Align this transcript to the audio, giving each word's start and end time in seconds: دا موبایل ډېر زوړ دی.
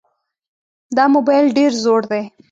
دا 0.95 1.05
موبایل 1.15 1.45
ډېر 1.57 1.71
زوړ 1.83 2.01
دی. 2.11 2.23